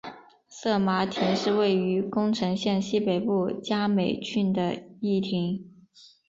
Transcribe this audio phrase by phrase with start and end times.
[0.47, 5.63] 色麻町是位于宫城县西北部加美郡的一町。